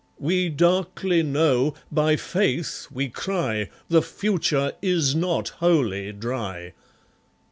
We 0.17 0.49
darkly 0.49 1.21
know, 1.21 1.75
by 1.91 2.15
Faith 2.15 2.87
we 2.89 3.07
cry, 3.09 3.69
The 3.87 4.01
future 4.01 4.71
is 4.81 5.13
not 5.13 5.49
Wholly 5.59 6.11
Dry. 6.11 6.73